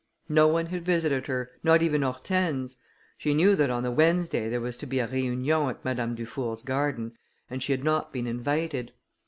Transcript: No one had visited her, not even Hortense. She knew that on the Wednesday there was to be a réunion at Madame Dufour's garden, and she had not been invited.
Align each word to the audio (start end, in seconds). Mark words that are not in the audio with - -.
No 0.29 0.47
one 0.47 0.65
had 0.65 0.83
visited 0.83 1.27
her, 1.27 1.51
not 1.63 1.83
even 1.83 2.01
Hortense. 2.01 2.77
She 3.19 3.35
knew 3.35 3.55
that 3.55 3.69
on 3.69 3.83
the 3.83 3.91
Wednesday 3.91 4.49
there 4.49 4.59
was 4.59 4.75
to 4.77 4.87
be 4.87 4.97
a 4.99 5.07
réunion 5.07 5.69
at 5.69 5.85
Madame 5.85 6.15
Dufour's 6.15 6.63
garden, 6.63 7.11
and 7.51 7.61
she 7.61 7.71
had 7.71 7.83
not 7.83 8.11
been 8.11 8.25
invited. 8.25 8.93